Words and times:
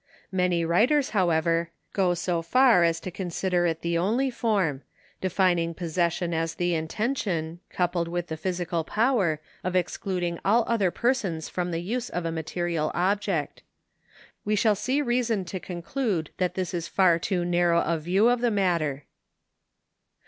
Many 0.31 0.65
writers, 0.65 1.11
however, 1.11 1.69
go 1.93 2.15
so 2.15 2.41
far 2.41 2.83
as 2.83 2.99
to 3.01 3.11
consider 3.11 3.67
it 3.67 3.81
the 3.81 3.99
only 3.99 4.31
form, 4.31 4.81
defining 5.21 5.75
possession 5.75 6.33
as 6.33 6.55
the 6.55 6.73
intention, 6.73 7.59
coupled 7.69 8.07
with 8.07 8.25
the 8.25 8.35
physical 8.35 8.83
power, 8.83 9.39
of 9.63 9.75
excluding 9.75 10.39
all 10.43 10.63
other 10.65 10.89
persons 10.89 11.49
from 11.49 11.69
the 11.69 11.81
use 11.83 12.09
of 12.09 12.25
a 12.25 12.31
material 12.31 12.89
object. 12.95 13.61
We 14.43 14.55
shall 14.55 14.73
see 14.73 15.03
reason 15.03 15.45
to 15.45 15.59
conclude 15.59 16.31
that 16.37 16.55
this 16.55 16.73
is 16.73 16.87
far 16.87 17.19
too 17.19 17.45
narrow 17.45 17.81
a 17.81 17.99
view 17.99 18.27
of 18.27 18.41
the 18.41 18.49
matter. 18.49 19.05